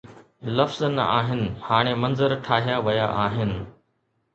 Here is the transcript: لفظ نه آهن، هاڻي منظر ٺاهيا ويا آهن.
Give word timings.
لفظ 0.59 0.83
نه 0.95 1.03
آهن، 1.19 1.43
هاڻي 1.67 1.95
منظر 2.07 2.35
ٺاهيا 2.49 2.83
ويا 2.87 3.09
آهن. 3.31 3.59